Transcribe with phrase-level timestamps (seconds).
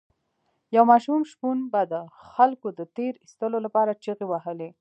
[0.75, 1.93] یو ماشوم شپون به د
[2.33, 4.69] خلکو د تیر ایستلو لپاره چیغې وهلې.